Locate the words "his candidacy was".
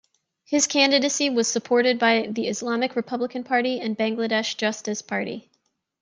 0.45-1.47